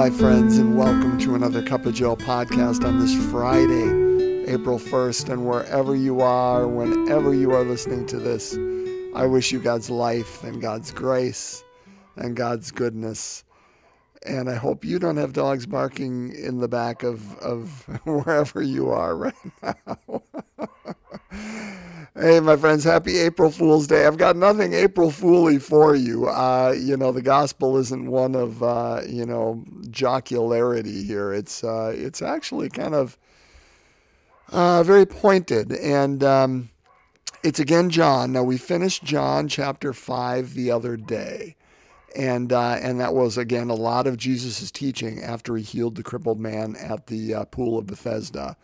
my 0.00 0.08
friends, 0.08 0.56
and 0.56 0.78
welcome 0.78 1.18
to 1.18 1.34
another 1.34 1.62
Cup 1.62 1.84
of 1.84 1.92
Joe 1.92 2.16
podcast 2.16 2.86
on 2.86 2.98
this 2.98 3.14
Friday, 3.30 4.50
April 4.50 4.78
1st. 4.78 5.28
And 5.28 5.46
wherever 5.46 5.94
you 5.94 6.22
are, 6.22 6.66
whenever 6.66 7.34
you 7.34 7.52
are 7.52 7.64
listening 7.64 8.06
to 8.06 8.18
this, 8.18 8.56
I 9.14 9.26
wish 9.26 9.52
you 9.52 9.60
God's 9.60 9.90
life 9.90 10.42
and 10.42 10.62
God's 10.62 10.90
grace 10.90 11.62
and 12.16 12.34
God's 12.34 12.70
goodness. 12.70 13.44
And 14.24 14.48
I 14.48 14.54
hope 14.54 14.86
you 14.86 14.98
don't 14.98 15.18
have 15.18 15.34
dogs 15.34 15.66
barking 15.66 16.32
in 16.32 16.60
the 16.60 16.68
back 16.68 17.02
of, 17.02 17.36
of 17.40 17.86
wherever 18.04 18.62
you 18.62 18.88
are 18.88 19.14
right 19.14 19.34
now. 19.62 20.22
Hey, 22.20 22.38
my 22.40 22.56
friends, 22.56 22.84
happy 22.84 23.16
April 23.18 23.50
Fool's 23.50 23.86
Day. 23.86 24.04
I've 24.04 24.18
got 24.18 24.36
nothing 24.36 24.74
April 24.74 25.10
Fooly 25.10 25.62
for 25.62 25.94
you. 25.94 26.28
Uh, 26.28 26.74
you 26.76 26.94
know, 26.94 27.12
the 27.12 27.22
gospel 27.22 27.78
isn't 27.78 28.10
one 28.10 28.34
of, 28.34 28.62
uh, 28.62 29.00
you 29.08 29.24
know, 29.24 29.64
jocularity 29.90 31.02
here. 31.02 31.32
It's, 31.32 31.64
uh, 31.64 31.92
it's 31.94 32.22
actually 32.22 32.70
kind 32.70 32.94
of 32.94 33.18
uh, 34.50 34.82
very 34.82 35.06
pointed. 35.06 35.72
And 35.72 36.22
um, 36.24 36.70
it's 37.42 37.60
again 37.60 37.90
John. 37.90 38.32
Now, 38.32 38.42
we 38.42 38.58
finished 38.58 39.04
John 39.04 39.48
chapter 39.48 39.92
5 39.92 40.54
the 40.54 40.70
other 40.70 40.96
day. 40.96 41.56
And, 42.16 42.52
uh, 42.52 42.72
and 42.82 42.98
that 42.98 43.14
was, 43.14 43.38
again, 43.38 43.70
a 43.70 43.74
lot 43.74 44.08
of 44.08 44.16
Jesus' 44.16 44.70
teaching 44.72 45.22
after 45.22 45.56
he 45.56 45.62
healed 45.62 45.94
the 45.94 46.02
crippled 46.02 46.40
man 46.40 46.74
at 46.76 47.06
the 47.06 47.34
uh, 47.34 47.44
pool 47.44 47.78
of 47.78 47.86
Bethesda. 47.86 48.56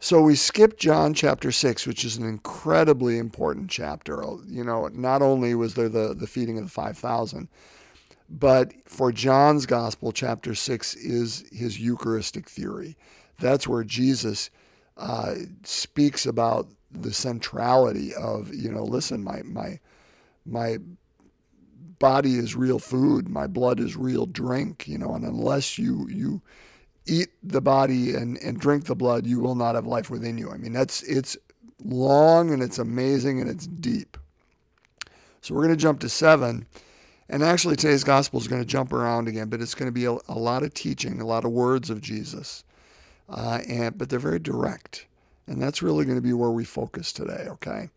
So 0.00 0.22
we 0.22 0.36
skipped 0.36 0.78
John 0.78 1.14
chapter 1.14 1.50
6, 1.50 1.86
which 1.86 2.04
is 2.04 2.16
an 2.16 2.24
incredibly 2.24 3.18
important 3.18 3.68
chapter. 3.68 4.22
You 4.46 4.64
know, 4.64 4.88
not 4.88 5.22
only 5.22 5.54
was 5.54 5.74
there 5.74 5.88
the, 5.88 6.14
the 6.14 6.26
feeding 6.26 6.58
of 6.58 6.64
the 6.64 6.70
5,000, 6.70 7.48
but 8.28 8.72
for 8.84 9.12
John's 9.12 9.66
gospel, 9.66 10.12
chapter 10.12 10.54
6 10.54 10.94
is 10.96 11.44
his 11.52 11.80
Eucharistic 11.80 12.48
theory. 12.48 12.96
That's 13.40 13.66
where 13.66 13.84
Jesus 13.84 14.50
uh, 14.96 15.34
speaks 15.64 16.26
about 16.26 16.68
the 16.90 17.12
centrality 17.12 18.14
of, 18.14 18.52
you 18.54 18.70
know, 18.70 18.84
listen, 18.84 19.22
my, 19.22 19.42
my, 19.42 19.78
my 20.44 20.78
body 21.98 22.36
is 22.36 22.56
real 22.56 22.78
food, 22.78 23.28
my 23.28 23.46
blood 23.46 23.80
is 23.80 23.96
real 23.96 24.26
drink, 24.26 24.86
you 24.88 24.98
know, 24.98 25.14
and 25.14 25.24
unless 25.24 25.78
you, 25.78 26.08
you, 26.08 26.42
eat 27.08 27.30
the 27.42 27.60
body 27.60 28.14
and, 28.14 28.36
and 28.38 28.60
drink 28.60 28.84
the 28.84 28.94
blood, 28.94 29.26
you 29.26 29.40
will 29.40 29.54
not 29.54 29.74
have 29.74 29.86
life 29.86 30.10
within 30.10 30.38
you. 30.38 30.50
I 30.50 30.58
mean, 30.58 30.72
that's 30.72 31.02
it's 31.04 31.36
long 31.84 32.52
and 32.52 32.62
it's 32.62 32.78
amazing 32.78 33.40
and 33.40 33.48
it's 33.48 33.66
deep. 33.66 34.16
So 35.40 35.54
we're 35.54 35.62
going 35.62 35.76
to 35.76 35.82
jump 35.82 36.00
to 36.00 36.08
seven. 36.08 36.66
And 37.28 37.42
actually, 37.42 37.76
today's 37.76 38.04
gospel 38.04 38.40
is 38.40 38.48
going 38.48 38.62
to 38.62 38.66
jump 38.66 38.92
around 38.92 39.28
again, 39.28 39.48
but 39.48 39.60
it's 39.60 39.74
going 39.74 39.88
to 39.88 39.92
be 39.92 40.06
a, 40.06 40.12
a 40.28 40.38
lot 40.38 40.62
of 40.62 40.72
teaching, 40.72 41.20
a 41.20 41.26
lot 41.26 41.44
of 41.44 41.52
words 41.52 41.90
of 41.90 42.00
Jesus. 42.00 42.64
Uh, 43.28 43.60
and 43.68 43.98
but 43.98 44.08
they're 44.08 44.18
very 44.18 44.38
direct, 44.38 45.06
and 45.46 45.60
that's 45.60 45.82
really 45.82 46.06
going 46.06 46.16
to 46.16 46.22
be 46.22 46.32
where 46.32 46.50
we 46.50 46.64
focus 46.64 47.12
today. 47.12 47.46
Okay, 47.48 47.90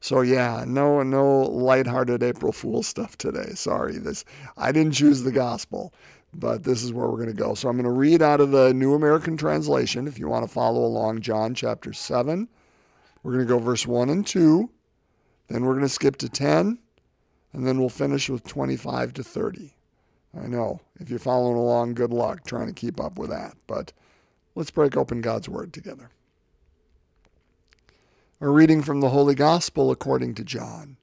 so 0.00 0.20
yeah, 0.20 0.64
no 0.66 1.02
no 1.02 1.40
lighthearted 1.42 2.22
April 2.22 2.52
Fool 2.52 2.84
stuff 2.84 3.18
today. 3.18 3.50
Sorry, 3.54 3.98
this 3.98 4.24
I 4.56 4.70
didn't 4.70 4.92
choose 4.92 5.24
the 5.24 5.32
gospel 5.32 5.92
but 6.38 6.64
this 6.64 6.82
is 6.82 6.92
where 6.92 7.06
we're 7.08 7.16
going 7.16 7.28
to 7.28 7.34
go. 7.34 7.54
So 7.54 7.68
I'm 7.68 7.76
going 7.76 7.84
to 7.84 7.90
read 7.90 8.22
out 8.22 8.40
of 8.40 8.50
the 8.50 8.74
New 8.74 8.94
American 8.94 9.36
Translation 9.36 10.06
if 10.06 10.18
you 10.18 10.28
want 10.28 10.46
to 10.46 10.52
follow 10.52 10.84
along, 10.84 11.20
John 11.20 11.54
chapter 11.54 11.92
7. 11.92 12.48
We're 13.22 13.32
going 13.32 13.46
to 13.46 13.48
go 13.48 13.58
verse 13.58 13.86
1 13.86 14.10
and 14.10 14.26
2. 14.26 14.70
Then 15.48 15.64
we're 15.64 15.72
going 15.72 15.84
to 15.84 15.88
skip 15.88 16.16
to 16.16 16.28
10, 16.28 16.78
and 17.56 17.66
then 17.66 17.80
we'll 17.80 17.88
finish 17.88 18.28
with 18.28 18.46
25 18.46 19.14
to 19.14 19.24
30. 19.24 19.74
I 20.40 20.46
know, 20.46 20.80
if 21.00 21.10
you're 21.10 21.18
following 21.18 21.56
along, 21.56 21.94
good 21.94 22.12
luck 22.12 22.44
trying 22.44 22.68
to 22.68 22.72
keep 22.72 23.00
up 23.00 23.18
with 23.18 23.30
that. 23.30 23.56
But 23.66 23.92
let's 24.54 24.70
break 24.70 24.96
open 24.96 25.20
God's 25.20 25.48
Word 25.48 25.72
together. 25.72 26.10
A 28.40 28.48
reading 28.48 28.82
from 28.82 29.00
the 29.00 29.08
Holy 29.08 29.34
Gospel 29.34 29.90
according 29.90 30.34
to 30.34 30.44
John. 30.44 30.96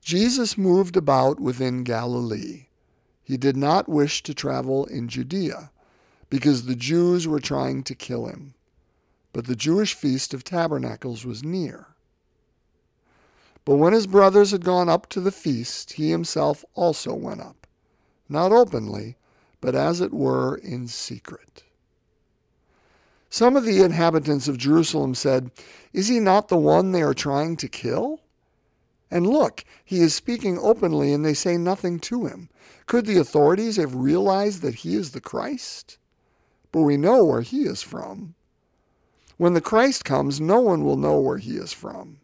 Jesus 0.00 0.58
moved 0.58 0.96
about 0.96 1.38
within 1.38 1.84
Galilee 1.84 2.66
he 3.24 3.36
did 3.36 3.56
not 3.56 3.88
wish 3.88 4.22
to 4.24 4.34
travel 4.34 4.84
in 4.86 5.08
Judea 5.08 5.70
because 6.28 6.66
the 6.66 6.74
Jews 6.74 7.28
were 7.28 7.40
trying 7.40 7.82
to 7.84 7.94
kill 7.94 8.26
him. 8.26 8.54
But 9.32 9.46
the 9.46 9.56
Jewish 9.56 9.94
feast 9.94 10.34
of 10.34 10.44
tabernacles 10.44 11.24
was 11.24 11.44
near. 11.44 11.91
But 13.64 13.76
when 13.76 13.92
his 13.92 14.06
brothers 14.06 14.50
had 14.50 14.64
gone 14.64 14.88
up 14.88 15.08
to 15.10 15.20
the 15.20 15.30
feast, 15.30 15.92
he 15.92 16.10
himself 16.10 16.64
also 16.74 17.14
went 17.14 17.40
up, 17.40 17.66
not 18.28 18.50
openly, 18.50 19.16
but 19.60 19.74
as 19.76 20.00
it 20.00 20.12
were 20.12 20.56
in 20.56 20.88
secret. 20.88 21.62
Some 23.30 23.56
of 23.56 23.64
the 23.64 23.80
inhabitants 23.80 24.48
of 24.48 24.58
Jerusalem 24.58 25.14
said, 25.14 25.50
Is 25.92 26.08
he 26.08 26.18
not 26.18 26.48
the 26.48 26.56
one 26.56 26.92
they 26.92 27.02
are 27.02 27.14
trying 27.14 27.56
to 27.58 27.68
kill? 27.68 28.20
And 29.10 29.26
look, 29.26 29.64
he 29.84 30.00
is 30.00 30.14
speaking 30.14 30.58
openly, 30.58 31.12
and 31.12 31.24
they 31.24 31.34
say 31.34 31.56
nothing 31.56 32.00
to 32.00 32.26
him. 32.26 32.48
Could 32.86 33.06
the 33.06 33.18
authorities 33.18 33.76
have 33.76 33.94
realized 33.94 34.62
that 34.62 34.76
he 34.76 34.96
is 34.96 35.12
the 35.12 35.20
Christ? 35.20 35.98
But 36.72 36.80
we 36.80 36.96
know 36.96 37.24
where 37.24 37.42
he 37.42 37.62
is 37.62 37.82
from. 37.82 38.34
When 39.36 39.54
the 39.54 39.60
Christ 39.60 40.04
comes, 40.04 40.40
no 40.40 40.60
one 40.60 40.84
will 40.84 40.96
know 40.96 41.18
where 41.20 41.38
he 41.38 41.56
is 41.56 41.72
from. 41.72 42.18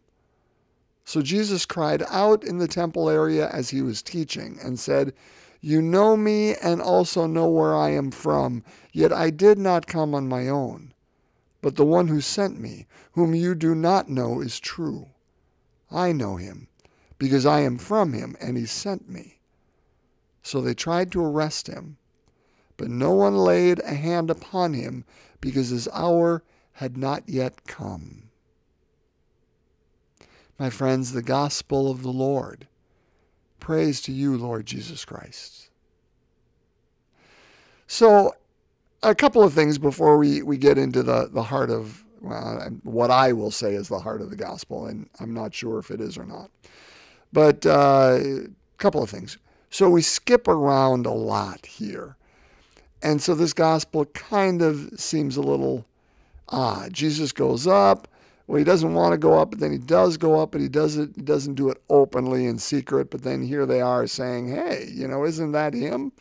So 1.09 1.23
Jesus 1.23 1.65
cried 1.65 2.03
out 2.11 2.43
in 2.43 2.59
the 2.59 2.67
temple 2.67 3.09
area 3.09 3.49
as 3.49 3.71
he 3.71 3.81
was 3.81 4.03
teaching 4.03 4.59
and 4.61 4.79
said, 4.79 5.11
You 5.59 5.81
know 5.81 6.15
me 6.15 6.53
and 6.53 6.83
also 6.83 7.25
know 7.25 7.49
where 7.49 7.75
I 7.75 7.89
am 7.89 8.11
from, 8.11 8.63
yet 8.93 9.11
I 9.11 9.31
did 9.31 9.57
not 9.57 9.87
come 9.87 10.13
on 10.13 10.29
my 10.29 10.47
own. 10.47 10.93
But 11.63 11.77
the 11.77 11.83
one 11.83 12.09
who 12.09 12.21
sent 12.21 12.59
me, 12.59 12.85
whom 13.13 13.33
you 13.33 13.55
do 13.55 13.73
not 13.73 14.07
know, 14.07 14.39
is 14.39 14.59
true. 14.59 15.07
I 15.89 16.11
know 16.11 16.35
him 16.35 16.67
because 17.17 17.43
I 17.43 17.61
am 17.61 17.79
from 17.79 18.13
him, 18.13 18.37
and 18.39 18.55
he 18.55 18.67
sent 18.67 19.09
me. 19.09 19.39
So 20.43 20.61
they 20.61 20.75
tried 20.75 21.11
to 21.13 21.25
arrest 21.25 21.65
him, 21.65 21.97
but 22.77 22.91
no 22.91 23.13
one 23.13 23.35
laid 23.35 23.79
a 23.79 23.95
hand 23.95 24.29
upon 24.29 24.75
him 24.75 25.05
because 25.41 25.69
his 25.69 25.87
hour 25.91 26.43
had 26.73 26.97
not 26.97 27.27
yet 27.27 27.65
come. 27.65 28.28
My 30.59 30.69
friends, 30.69 31.13
the 31.13 31.21
gospel 31.21 31.89
of 31.89 32.03
the 32.03 32.11
Lord. 32.11 32.67
Praise 33.61 34.01
to 34.01 34.11
you, 34.11 34.37
Lord 34.37 34.65
Jesus 34.65 35.05
Christ. 35.05 35.69
So, 37.87 38.35
a 39.01 39.15
couple 39.15 39.41
of 39.41 39.53
things 39.53 39.77
before 39.77 40.17
we, 40.17 40.41
we 40.41 40.57
get 40.57 40.77
into 40.77 41.01
the, 41.01 41.29
the 41.31 41.43
heart 41.43 41.69
of 41.69 42.03
well, 42.21 42.69
what 42.83 43.09
I 43.09 43.31
will 43.31 43.51
say 43.51 43.73
is 43.73 43.87
the 43.87 43.99
heart 43.99 44.21
of 44.21 44.29
the 44.29 44.35
gospel, 44.35 44.87
and 44.87 45.09
I'm 45.21 45.33
not 45.33 45.53
sure 45.53 45.79
if 45.79 45.89
it 45.89 46.01
is 46.01 46.17
or 46.17 46.25
not. 46.25 46.51
But 47.31 47.65
a 47.65 47.71
uh, 47.71 48.39
couple 48.77 49.01
of 49.01 49.09
things. 49.09 49.37
So 49.69 49.89
we 49.89 50.01
skip 50.01 50.49
around 50.49 51.05
a 51.05 51.11
lot 51.11 51.65
here. 51.65 52.17
And 53.01 53.21
so 53.21 53.35
this 53.35 53.53
gospel 53.53 54.05
kind 54.07 54.61
of 54.61 54.89
seems 54.99 55.37
a 55.37 55.41
little 55.41 55.85
odd. 56.49 56.91
Jesus 56.91 57.31
goes 57.31 57.65
up. 57.65 58.09
Well, 58.49 58.57
he 58.57 58.63
doesn't 58.63 58.95
want 58.95 59.13
to 59.13 59.17
go 59.19 59.37
up, 59.37 59.51
but 59.51 59.59
then 59.59 59.71
he 59.71 59.77
does 59.77 60.17
go 60.17 60.41
up, 60.41 60.53
but 60.53 60.59
he 60.59 60.69
doesn't 60.69 61.15
he 61.15 61.21
doesn't 61.21 61.53
do 61.53 61.69
it 61.69 61.79
openly 61.87 62.47
in 62.47 62.57
secret. 62.57 63.11
But 63.11 63.21
then 63.21 63.43
here 63.43 63.67
they 63.67 63.79
are 63.79 64.07
saying, 64.07 64.47
"Hey, 64.47 64.89
you 64.91 65.07
know, 65.07 65.23
isn't 65.23 65.51
that 65.51 65.75
him?" 65.75 66.11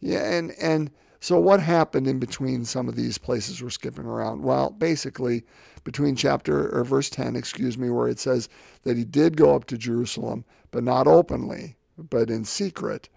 Yeah, 0.00 0.28
and 0.28 0.50
and 0.60 0.90
so 1.20 1.38
what 1.38 1.60
happened 1.60 2.08
in 2.08 2.18
between 2.18 2.64
some 2.64 2.88
of 2.88 2.96
these 2.96 3.18
places 3.18 3.62
we're 3.62 3.70
skipping 3.70 4.04
around? 4.04 4.42
Well, 4.42 4.70
basically, 4.70 5.44
between 5.84 6.16
chapter 6.16 6.76
or 6.76 6.82
verse 6.82 7.08
10, 7.08 7.36
excuse 7.36 7.78
me, 7.78 7.88
where 7.88 8.08
it 8.08 8.18
says 8.18 8.48
that 8.82 8.96
he 8.96 9.04
did 9.04 9.36
go 9.36 9.54
up 9.54 9.66
to 9.66 9.78
Jerusalem, 9.78 10.44
but 10.72 10.82
not 10.82 11.06
openly, 11.06 11.76
but 11.96 12.30
in 12.30 12.44
secret. 12.44 13.08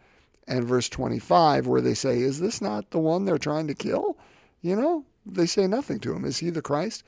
And 0.48 0.63
verse 0.63 0.89
25, 0.89 1.66
where 1.66 1.81
they 1.81 1.95
say, 1.95 2.22
Is 2.22 2.39
this 2.39 2.62
not 2.62 2.92
the 2.92 3.00
one 3.00 3.25
they're 3.25 3.39
trying 3.39 3.66
to 3.66 3.74
kill? 3.74 4.16
You 4.62 4.75
know, 4.75 5.06
they 5.25 5.48
say 5.48 5.66
nothing 5.66 6.00
to 6.01 6.13
him. 6.13 6.24
Is 6.24 6.38
he 6.38 6.51
the 6.51 6.62
Christ? 6.62 7.04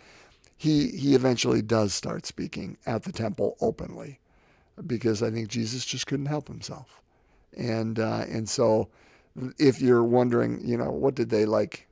He, 0.57 0.89
he 0.89 1.15
eventually 1.15 1.61
does 1.61 1.93
start 1.93 2.25
speaking 2.25 2.77
at 2.85 3.03
the 3.03 3.11
temple 3.11 3.57
openly 3.61 4.19
because 4.87 5.21
I 5.21 5.31
think 5.31 5.49
Jesus 5.49 5.85
just 5.85 6.07
couldn't 6.07 6.27
help 6.27 6.47
himself. 6.47 7.01
And, 7.57 7.99
uh, 7.99 8.25
and 8.29 8.47
so 8.47 8.89
if 9.59 9.81
you're 9.81 10.03
wondering, 10.03 10.61
you 10.63 10.77
know, 10.77 10.91
what 10.91 11.15
did 11.15 11.29
they 11.29 11.45
like 11.45 11.87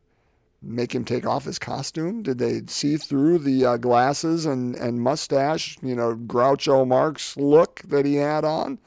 make 0.61 0.95
him 0.95 1.03
take 1.03 1.25
off 1.25 1.43
his 1.43 1.59
costume? 1.59 2.23
Did 2.23 2.37
they 2.37 2.61
see 2.67 2.97
through 2.97 3.39
the 3.39 3.65
uh, 3.65 3.77
glasses 3.77 4.45
and, 4.45 4.75
and 4.75 5.01
mustache, 5.01 5.77
you 5.81 5.95
know, 5.95 6.15
Groucho 6.15 6.87
Marx 6.87 7.35
look 7.37 7.81
that 7.85 8.05
he 8.05 8.15
had 8.15 8.45
on? 8.45 8.79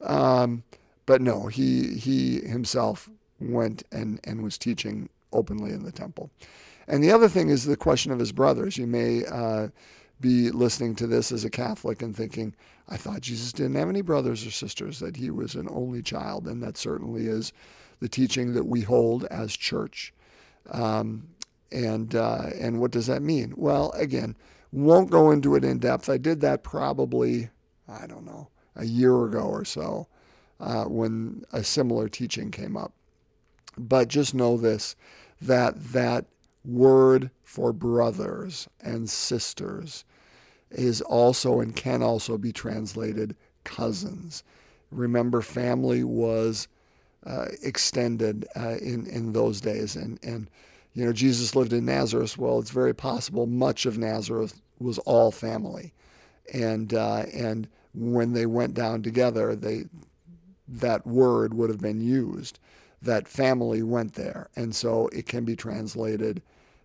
Um, 0.00 0.64
but 1.06 1.20
no, 1.20 1.46
he 1.46 1.94
he 1.94 2.40
himself 2.40 3.08
went 3.40 3.84
and, 3.92 4.20
and 4.24 4.42
was 4.42 4.58
teaching 4.58 5.08
openly 5.32 5.72
in 5.72 5.84
the 5.84 5.92
temple. 5.92 6.30
And 6.92 7.02
the 7.02 7.10
other 7.10 7.28
thing 7.28 7.48
is 7.48 7.64
the 7.64 7.74
question 7.74 8.12
of 8.12 8.18
his 8.18 8.32
brothers. 8.32 8.76
You 8.76 8.86
may 8.86 9.24
uh, 9.24 9.68
be 10.20 10.50
listening 10.50 10.94
to 10.96 11.06
this 11.06 11.32
as 11.32 11.42
a 11.42 11.48
Catholic 11.48 12.02
and 12.02 12.14
thinking, 12.14 12.54
I 12.86 12.98
thought 12.98 13.22
Jesus 13.22 13.50
didn't 13.50 13.76
have 13.76 13.88
any 13.88 14.02
brothers 14.02 14.46
or 14.46 14.50
sisters, 14.50 14.98
that 14.98 15.16
he 15.16 15.30
was 15.30 15.54
an 15.54 15.68
only 15.70 16.02
child, 16.02 16.46
and 16.46 16.62
that 16.62 16.76
certainly 16.76 17.28
is 17.28 17.54
the 18.00 18.10
teaching 18.10 18.52
that 18.52 18.66
we 18.66 18.82
hold 18.82 19.24
as 19.24 19.56
church. 19.56 20.12
Um, 20.70 21.28
and 21.72 22.14
uh, 22.14 22.50
and 22.60 22.78
what 22.78 22.90
does 22.90 23.06
that 23.06 23.22
mean? 23.22 23.54
Well, 23.56 23.92
again, 23.92 24.36
won't 24.70 25.10
go 25.10 25.30
into 25.30 25.54
it 25.54 25.64
in 25.64 25.78
depth. 25.78 26.10
I 26.10 26.18
did 26.18 26.42
that 26.42 26.62
probably 26.62 27.48
I 27.88 28.06
don't 28.06 28.26
know 28.26 28.50
a 28.76 28.84
year 28.84 29.24
ago 29.24 29.40
or 29.40 29.64
so 29.64 30.08
uh, 30.60 30.84
when 30.84 31.46
a 31.52 31.64
similar 31.64 32.10
teaching 32.10 32.50
came 32.50 32.76
up. 32.76 32.92
But 33.78 34.08
just 34.08 34.34
know 34.34 34.58
this: 34.58 34.94
that 35.40 35.82
that 35.94 36.26
word 36.64 37.30
for 37.44 37.72
brothers 37.72 38.68
and 38.80 39.08
sisters 39.08 40.04
is 40.70 41.00
also 41.02 41.60
and 41.60 41.76
can 41.76 42.02
also 42.02 42.38
be 42.38 42.52
translated 42.52 43.36
cousins. 43.64 44.42
Remember, 44.90 45.42
family 45.42 46.04
was 46.04 46.68
uh, 47.26 47.46
extended 47.62 48.46
uh, 48.56 48.76
in 48.80 49.06
in 49.06 49.32
those 49.32 49.60
days, 49.60 49.96
and 49.96 50.18
and 50.22 50.50
you 50.94 51.04
know 51.04 51.12
Jesus 51.12 51.54
lived 51.54 51.72
in 51.72 51.84
Nazareth. 51.84 52.36
Well, 52.38 52.58
it's 52.58 52.70
very 52.70 52.94
possible 52.94 53.46
much 53.46 53.86
of 53.86 53.98
Nazareth 53.98 54.60
was 54.78 54.98
all 54.98 55.30
family, 55.30 55.92
and 56.52 56.92
uh, 56.94 57.24
and 57.32 57.68
when 57.94 58.32
they 58.32 58.46
went 58.46 58.74
down 58.74 59.02
together, 59.02 59.54
they 59.54 59.84
that 60.68 61.06
word 61.06 61.54
would 61.54 61.70
have 61.70 61.80
been 61.80 62.00
used. 62.00 62.58
That 63.02 63.28
family 63.28 63.82
went 63.82 64.14
there, 64.14 64.48
and 64.56 64.74
so 64.74 65.08
it 65.08 65.26
can 65.26 65.44
be 65.44 65.56
translated 65.56 66.40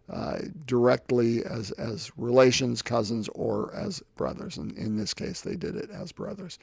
uh, 0.10 0.40
directly 0.66 1.44
as, 1.46 1.72
as 1.72 2.12
relations, 2.18 2.82
cousins, 2.82 3.28
or 3.36 3.74
as 3.76 4.02
brothers. 4.16 4.58
And 4.58 4.72
in 4.78 4.98
this 4.98 5.14
case, 5.14 5.42
they 5.42 5.56
did 5.56 5.76
it 5.76 5.90
as 5.90 6.12
brothers. 6.12 6.60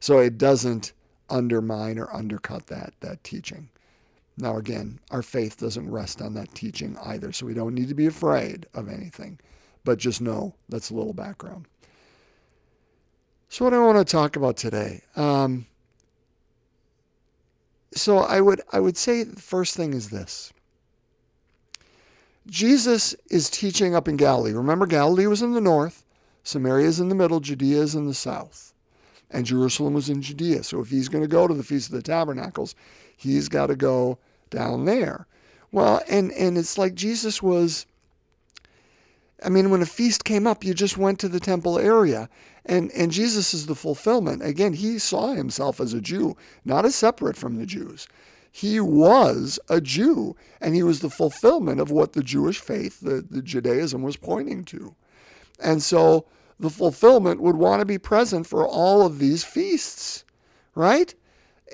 So 0.00 0.18
it 0.18 0.38
doesn't 0.38 0.92
undermine 1.28 1.98
or 1.98 2.14
undercut 2.14 2.66
that, 2.68 2.94
that 3.00 3.22
teaching. 3.22 3.68
Now, 4.38 4.56
again, 4.58 4.98
our 5.10 5.22
faith 5.22 5.58
doesn't 5.58 5.90
rest 5.90 6.20
on 6.20 6.34
that 6.34 6.54
teaching 6.54 6.96
either, 7.04 7.32
so 7.32 7.46
we 7.46 7.54
don't 7.54 7.74
need 7.74 7.88
to 7.88 7.94
be 7.94 8.06
afraid 8.06 8.66
of 8.74 8.88
anything, 8.88 9.38
but 9.84 9.98
just 9.98 10.20
know 10.20 10.54
that's 10.68 10.90
a 10.90 10.94
little 10.94 11.14
background. 11.14 11.66
So, 13.48 13.64
what 13.64 13.74
I 13.74 13.78
want 13.78 13.96
to 13.98 14.10
talk 14.10 14.36
about 14.36 14.56
today. 14.56 15.02
Um, 15.14 15.66
so, 17.94 18.18
I 18.18 18.40
would 18.40 18.60
I 18.72 18.80
would 18.80 18.96
say 18.96 19.22
the 19.22 19.40
first 19.40 19.76
thing 19.76 19.94
is 19.94 20.10
this. 20.10 20.52
Jesus 22.46 23.14
is 23.30 23.50
teaching 23.50 23.94
up 23.94 24.06
in 24.06 24.16
Galilee. 24.16 24.52
Remember, 24.52 24.86
Galilee 24.86 25.26
was 25.26 25.42
in 25.42 25.52
the 25.52 25.60
north, 25.60 26.04
Samaria 26.44 26.86
is 26.86 27.00
in 27.00 27.08
the 27.08 27.14
middle, 27.14 27.40
Judea 27.40 27.80
is 27.80 27.94
in 27.96 28.06
the 28.06 28.14
south, 28.14 28.72
and 29.30 29.44
Jerusalem 29.44 29.94
was 29.94 30.08
in 30.08 30.22
Judea. 30.22 30.62
So 30.62 30.80
if 30.80 30.88
he's 30.88 31.08
going 31.08 31.24
to 31.24 31.28
go 31.28 31.48
to 31.48 31.54
the 31.54 31.64
Feast 31.64 31.88
of 31.88 31.96
the 31.96 32.02
Tabernacles, 32.02 32.76
he's 33.16 33.48
got 33.48 33.66
to 33.66 33.76
go 33.76 34.18
down 34.50 34.84
there. 34.84 35.26
Well, 35.72 36.02
and, 36.08 36.30
and 36.32 36.56
it's 36.56 36.78
like 36.78 36.94
Jesus 36.94 37.42
was, 37.42 37.86
I 39.44 39.48
mean, 39.48 39.70
when 39.70 39.82
a 39.82 39.86
feast 39.86 40.24
came 40.24 40.46
up, 40.46 40.64
you 40.64 40.72
just 40.74 40.96
went 40.96 41.18
to 41.20 41.28
the 41.28 41.40
temple 41.40 41.78
area. 41.78 42.28
And, 42.64 42.90
and 42.92 43.12
Jesus 43.12 43.54
is 43.54 43.66
the 43.66 43.74
fulfillment. 43.74 44.42
Again, 44.44 44.72
he 44.72 44.98
saw 44.98 45.34
himself 45.34 45.80
as 45.80 45.92
a 45.92 46.00
Jew, 46.00 46.36
not 46.64 46.84
as 46.84 46.94
separate 46.94 47.36
from 47.36 47.56
the 47.56 47.66
Jews 47.66 48.08
he 48.56 48.80
was 48.80 49.60
a 49.68 49.82
Jew 49.82 50.34
and 50.62 50.74
he 50.74 50.82
was 50.82 51.00
the 51.00 51.10
fulfillment 51.10 51.78
of 51.78 51.90
what 51.90 52.14
the 52.14 52.22
Jewish 52.22 52.58
faith, 52.58 53.00
the, 53.00 53.22
the 53.30 53.42
Judaism 53.42 54.00
was 54.00 54.16
pointing 54.16 54.64
to. 54.64 54.94
And 55.60 55.82
so 55.82 56.24
the 56.58 56.70
fulfillment 56.70 57.42
would 57.42 57.56
want 57.56 57.80
to 57.80 57.84
be 57.84 57.98
present 57.98 58.46
for 58.46 58.66
all 58.66 59.04
of 59.04 59.18
these 59.18 59.44
feasts, 59.44 60.24
right? 60.74 61.14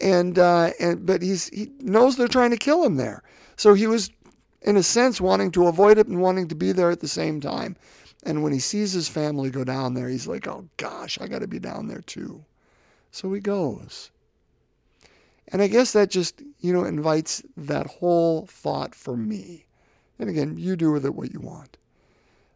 And 0.00 0.40
uh, 0.40 0.70
and 0.80 1.06
but 1.06 1.22
he's 1.22 1.50
he 1.50 1.70
knows 1.78 2.16
they're 2.16 2.26
trying 2.26 2.50
to 2.50 2.56
kill 2.56 2.82
him 2.82 2.96
there, 2.96 3.22
so 3.56 3.74
he 3.74 3.86
was, 3.86 4.10
in 4.64 4.76
a 4.76 4.82
sense, 4.82 5.20
wanting 5.20 5.50
to 5.52 5.66
avoid 5.66 5.98
it 5.98 6.06
and 6.06 6.20
wanting 6.20 6.48
to 6.48 6.54
be 6.54 6.72
there 6.72 6.90
at 6.90 7.00
the 7.00 7.08
same 7.08 7.40
time. 7.40 7.76
And 8.24 8.42
when 8.42 8.52
he 8.52 8.60
sees 8.60 8.92
his 8.92 9.08
family 9.08 9.50
go 9.50 9.64
down 9.64 9.94
there, 9.94 10.08
he's 10.08 10.26
like, 10.26 10.46
"Oh 10.46 10.68
gosh, 10.76 11.18
I 11.20 11.26
got 11.26 11.40
to 11.40 11.48
be 11.48 11.58
down 11.58 11.88
there 11.88 12.02
too." 12.02 12.44
So 13.10 13.32
he 13.32 13.40
goes. 13.40 14.10
And 15.48 15.60
I 15.60 15.66
guess 15.66 15.92
that 15.92 16.08
just, 16.08 16.40
you 16.60 16.72
know, 16.72 16.84
invites 16.84 17.42
that 17.56 17.86
whole 17.86 18.46
thought 18.46 18.94
for 18.94 19.16
me. 19.16 19.66
And 20.18 20.30
again, 20.30 20.56
you 20.56 20.76
do 20.76 20.92
with 20.92 21.04
it 21.04 21.14
what 21.14 21.32
you 21.32 21.40
want. 21.40 21.76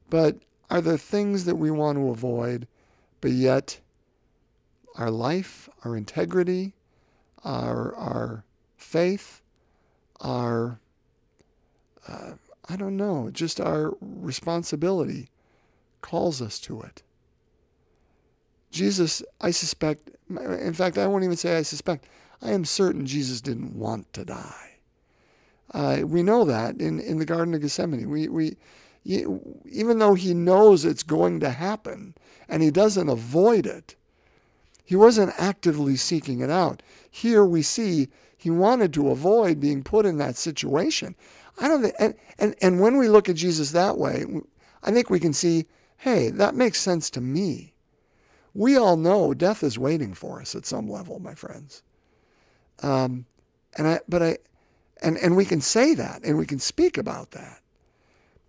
But 0.09 0.39
are 0.71 0.81
there 0.81 0.97
things 0.97 1.45
that 1.45 1.57
we 1.57 1.71
want 1.71 1.99
to 1.99 2.09
avoid, 2.09 2.67
but 3.21 3.33
yet 3.33 3.81
our 4.95 5.11
life, 5.11 5.69
our 5.85 5.97
integrity, 5.97 6.73
our, 7.45 7.95
our 7.97 8.45
faith, 8.77 9.43
our, 10.21 10.81
uh, 12.09 12.33
I 12.69 12.77
don't 12.77 12.97
know, 12.97 13.31
just 13.33 13.61
our 13.61 13.95
responsibility 14.01 15.31
calls 16.01 16.43
us 16.43 16.59
to 16.61 16.81
it. 16.83 17.03
Jesus, 18.71 19.23
I 19.41 19.51
suspect, 19.51 20.11
in 20.29 20.75
fact, 20.75 20.99
I 20.99 21.07
won't 21.07 21.25
even 21.25 21.37
say 21.37 21.57
I 21.57 21.63
suspect, 21.63 22.07
I 22.43 22.51
am 22.51 22.65
certain 22.65 23.07
Jesus 23.07 23.41
didn't 23.41 23.75
want 23.75 24.13
to 24.13 24.25
die. 24.25 24.79
Uh, 25.73 26.03
we 26.05 26.23
know 26.23 26.45
that 26.45 26.81
in, 26.81 27.01
in 27.01 27.19
the 27.19 27.25
Garden 27.25 27.55
of 27.55 27.61
Gethsemane. 27.61 28.09
We, 28.11 28.29
we, 28.29 28.57
even 29.05 29.99
though 29.99 30.15
he 30.15 30.35
knows 30.35 30.85
it's 30.85 31.03
going 31.03 31.41
to 31.41 31.51
happen 31.51 32.15
and 32.49 32.63
he 32.63 32.71
doesn't 32.71 33.09
avoid 33.09 33.67
it, 33.67 33.95
he 34.85 34.97
wasn't 34.97 35.35
actively 35.39 35.97
seeking 35.97 36.41
it 36.41 36.51
out. 36.51 36.83
Here 37.11 37.45
we 37.45 37.63
see 37.63 38.09
he 38.37 38.51
wanted 38.51 38.93
to 38.95 39.11
avoid 39.11 39.59
being 39.59 39.83
put 39.83 40.07
in 40.07 40.19
that 40.19 40.37
situation. 40.37 41.17
I 41.59 41.69
don't 41.69 41.83
think, 41.83 41.95
and, 41.99 42.15
and, 42.39 42.55
and 42.61 42.81
when 42.81 42.99
we 42.99 43.09
look 43.09 43.29
at 43.29 43.37
Jesus 43.37 43.71
that 43.73 43.97
way, 43.99 44.25
I 44.83 44.91
think 44.93 45.11
we 45.11 45.21
can 45.21 45.33
see, 45.33 45.67
hey, 45.99 46.31
that 46.31 46.55
makes 46.55 46.81
sense 46.81 47.11
to 47.11 47.21
me. 47.21 47.75
We 48.55 48.77
all 48.77 48.97
know 48.97 49.35
death 49.35 49.63
is 49.63 49.79
waiting 49.79 50.15
for 50.15 50.41
us 50.41 50.55
at 50.55 50.67
some 50.67 50.89
level, 50.89 51.19
my 51.19 51.35
friends. 51.35 51.83
Um, 52.83 53.27
and 53.77 53.87
I, 53.87 54.01
but 54.09 54.23
I, 54.23 54.39
and, 55.03 55.19
and 55.19 55.37
we 55.37 55.45
can 55.45 55.61
say 55.61 55.95
that 55.95 56.23
and 56.25 56.39
we 56.39 56.47
can 56.47 56.59
speak 56.59 56.99
about 56.99 57.33
that. 57.33 57.61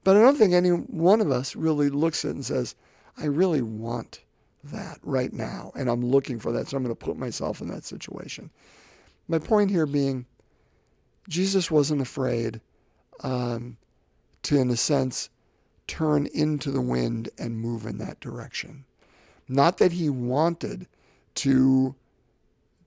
But 0.03 0.15
I 0.15 0.21
don't 0.21 0.37
think 0.37 0.53
any 0.53 0.69
one 0.69 1.19
of 1.19 1.31
us 1.31 1.55
really 1.55 1.89
looks 1.89 2.23
at 2.23 2.29
it 2.29 2.35
and 2.35 2.45
says, 2.45 2.75
I 3.17 3.25
really 3.25 3.61
want 3.61 4.21
that 4.65 4.99
right 5.03 5.33
now. 5.33 5.71
And 5.75 5.89
I'm 5.89 6.05
looking 6.05 6.39
for 6.39 6.51
that. 6.53 6.69
So 6.69 6.77
I'm 6.77 6.83
going 6.83 6.95
to 6.95 7.05
put 7.05 7.17
myself 7.17 7.61
in 7.61 7.67
that 7.69 7.83
situation. 7.83 8.49
My 9.27 9.39
point 9.39 9.69
here 9.69 9.85
being, 9.85 10.25
Jesus 11.27 11.69
wasn't 11.69 12.01
afraid 12.01 12.61
um, 13.21 13.77
to, 14.43 14.57
in 14.57 14.69
a 14.69 14.77
sense, 14.77 15.29
turn 15.87 16.27
into 16.33 16.71
the 16.71 16.81
wind 16.81 17.29
and 17.37 17.59
move 17.59 17.85
in 17.85 17.97
that 17.97 18.19
direction. 18.19 18.85
Not 19.47 19.77
that 19.77 19.93
he 19.93 20.09
wanted 20.09 20.87
to, 21.35 21.95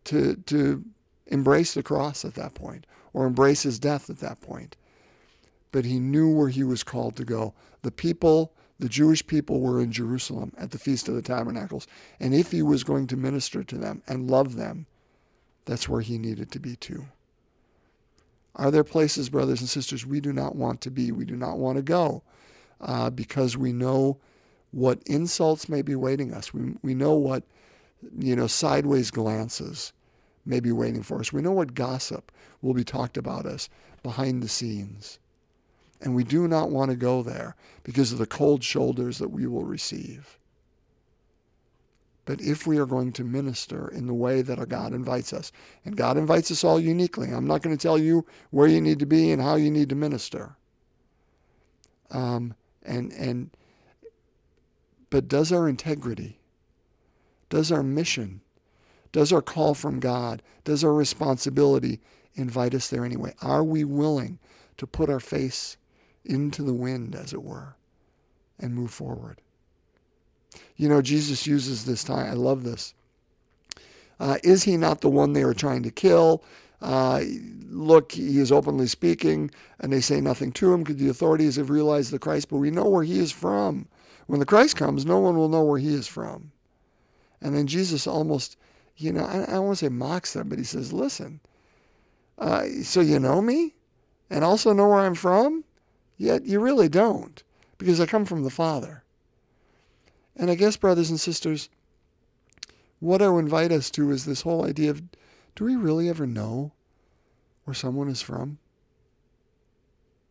to, 0.04 0.36
to 0.36 0.84
embrace 1.26 1.74
the 1.74 1.82
cross 1.82 2.24
at 2.24 2.34
that 2.34 2.54
point 2.54 2.86
or 3.12 3.26
embrace 3.26 3.62
his 3.62 3.78
death 3.78 4.10
at 4.10 4.18
that 4.18 4.40
point. 4.40 4.76
But 5.72 5.84
he 5.84 5.98
knew 5.98 6.28
where 6.34 6.48
he 6.48 6.64
was 6.64 6.82
called 6.82 7.16
to 7.16 7.24
go. 7.24 7.54
The 7.82 7.90
people, 7.90 8.52
the 8.78 8.88
Jewish 8.88 9.26
people, 9.26 9.60
were 9.60 9.80
in 9.80 9.92
Jerusalem 9.92 10.52
at 10.58 10.70
the 10.70 10.78
Feast 10.78 11.08
of 11.08 11.14
the 11.14 11.22
Tabernacles. 11.22 11.86
And 12.18 12.34
if 12.34 12.50
he 12.50 12.62
was 12.62 12.84
going 12.84 13.06
to 13.08 13.16
minister 13.16 13.62
to 13.62 13.78
them 13.78 14.02
and 14.06 14.30
love 14.30 14.56
them, 14.56 14.86
that's 15.64 15.88
where 15.88 16.00
he 16.00 16.18
needed 16.18 16.50
to 16.52 16.58
be 16.58 16.76
too. 16.76 17.06
Are 18.56 18.70
there 18.70 18.84
places, 18.84 19.28
brothers 19.28 19.60
and 19.60 19.68
sisters, 19.68 20.04
we 20.04 20.20
do 20.20 20.32
not 20.32 20.56
want 20.56 20.80
to 20.82 20.90
be? 20.90 21.12
We 21.12 21.24
do 21.24 21.36
not 21.36 21.58
want 21.58 21.76
to 21.76 21.82
go 21.82 22.22
uh, 22.80 23.10
because 23.10 23.56
we 23.56 23.72
know 23.72 24.18
what 24.72 25.02
insults 25.06 25.68
may 25.68 25.82
be 25.82 25.94
waiting 25.94 26.32
us. 26.32 26.52
We, 26.52 26.74
we 26.82 26.94
know 26.94 27.14
what, 27.14 27.44
you 28.18 28.34
know, 28.36 28.46
sideways 28.46 29.10
glances 29.10 29.92
may 30.46 30.60
be 30.60 30.72
waiting 30.72 31.02
for 31.02 31.20
us. 31.20 31.32
We 31.32 31.42
know 31.42 31.52
what 31.52 31.74
gossip 31.74 32.32
will 32.62 32.74
be 32.74 32.84
talked 32.84 33.16
about 33.16 33.46
us 33.46 33.68
behind 34.02 34.42
the 34.42 34.48
scenes. 34.48 35.18
And 36.00 36.14
we 36.14 36.24
do 36.24 36.48
not 36.48 36.70
want 36.70 36.90
to 36.90 36.96
go 36.96 37.22
there 37.22 37.54
because 37.84 38.10
of 38.12 38.18
the 38.18 38.26
cold 38.26 38.64
shoulders 38.64 39.18
that 39.18 39.28
we 39.28 39.46
will 39.46 39.64
receive. 39.64 40.38
But 42.30 42.40
if 42.40 42.64
we 42.64 42.78
are 42.78 42.86
going 42.86 43.10
to 43.14 43.24
minister 43.24 43.88
in 43.88 44.06
the 44.06 44.14
way 44.14 44.40
that 44.40 44.60
our 44.60 44.64
God 44.64 44.92
invites 44.94 45.32
us, 45.32 45.50
and 45.84 45.96
God 45.96 46.16
invites 46.16 46.52
us 46.52 46.62
all 46.62 46.78
uniquely, 46.78 47.32
I'm 47.32 47.48
not 47.48 47.60
going 47.60 47.76
to 47.76 47.82
tell 47.82 47.98
you 47.98 48.24
where 48.50 48.68
you 48.68 48.80
need 48.80 49.00
to 49.00 49.04
be 49.04 49.32
and 49.32 49.42
how 49.42 49.56
you 49.56 49.68
need 49.68 49.88
to 49.88 49.96
minister. 49.96 50.54
Um, 52.12 52.54
and 52.84 53.12
and 53.14 53.50
but 55.10 55.26
does 55.26 55.50
our 55.50 55.68
integrity, 55.68 56.38
does 57.48 57.72
our 57.72 57.82
mission, 57.82 58.42
does 59.10 59.32
our 59.32 59.42
call 59.42 59.74
from 59.74 59.98
God, 59.98 60.40
does 60.62 60.84
our 60.84 60.94
responsibility 60.94 61.98
invite 62.36 62.76
us 62.76 62.86
there 62.86 63.04
anyway? 63.04 63.34
Are 63.42 63.64
we 63.64 63.82
willing 63.82 64.38
to 64.76 64.86
put 64.86 65.10
our 65.10 65.18
face 65.18 65.78
into 66.24 66.62
the 66.62 66.74
wind, 66.74 67.16
as 67.16 67.32
it 67.32 67.42
were, 67.42 67.74
and 68.60 68.72
move 68.72 68.92
forward? 68.92 69.40
You 70.76 70.88
know, 70.88 71.02
Jesus 71.02 71.46
uses 71.46 71.84
this 71.84 72.04
time. 72.04 72.30
I 72.30 72.34
love 72.34 72.64
this. 72.64 72.94
Uh, 74.18 74.36
is 74.42 74.62
he 74.62 74.76
not 74.76 75.00
the 75.00 75.10
one 75.10 75.32
they 75.32 75.44
were 75.44 75.54
trying 75.54 75.82
to 75.82 75.90
kill? 75.90 76.42
uh, 76.82 77.22
look, 77.68 78.12
he 78.12 78.38
is 78.38 78.50
openly 78.50 78.86
speaking, 78.86 79.50
and 79.80 79.92
they 79.92 80.00
say 80.00 80.20
nothing 80.20 80.52
to 80.52 80.72
him 80.72 80.82
because 80.82 80.96
the 80.96 81.08
authorities 81.08 81.56
have 81.56 81.70
realized 81.70 82.10
the 82.10 82.18
Christ, 82.18 82.48
but 82.48 82.58
we 82.58 82.70
know 82.70 82.88
where 82.88 83.04
he 83.04 83.18
is 83.18 83.32
from. 83.32 83.86
When 84.26 84.40
the 84.40 84.46
Christ 84.46 84.76
comes, 84.76 85.04
no 85.04 85.18
one 85.18 85.36
will 85.36 85.48
know 85.48 85.64
where 85.64 85.78
he 85.78 85.92
is 85.92 86.06
from. 86.06 86.50
And 87.42 87.54
then 87.54 87.66
Jesus 87.66 88.06
almost, 88.06 88.56
you 88.96 89.12
know, 89.12 89.24
I, 89.24 89.42
I 89.42 89.46
don't 89.46 89.66
want 89.66 89.78
to 89.78 89.84
say 89.86 89.88
mocks 89.88 90.32
them, 90.32 90.48
but 90.48 90.58
he 90.58 90.64
says, 90.64 90.92
listen, 90.92 91.40
uh, 92.38 92.64
so 92.82 93.00
you 93.00 93.18
know 93.18 93.42
me 93.42 93.74
and 94.30 94.44
also 94.44 94.72
know 94.72 94.88
where 94.88 95.00
I'm 95.00 95.14
from? 95.14 95.64
Yet 96.16 96.44
you 96.44 96.60
really 96.60 96.88
don't 96.88 97.42
because 97.78 98.00
I 98.00 98.06
come 98.06 98.24
from 98.24 98.44
the 98.44 98.50
Father. 98.50 99.02
And 100.36 100.50
I 100.50 100.54
guess, 100.54 100.76
brothers 100.76 101.10
and 101.10 101.20
sisters, 101.20 101.68
what 103.00 103.22
I 103.22 103.26
invite 103.26 103.72
us 103.72 103.90
to 103.92 104.10
is 104.10 104.24
this 104.24 104.42
whole 104.42 104.64
idea 104.64 104.90
of 104.90 105.02
do 105.56 105.64
we 105.64 105.76
really 105.76 106.08
ever 106.08 106.26
know 106.26 106.72
where 107.64 107.74
someone 107.74 108.08
is 108.08 108.22
from? 108.22 108.58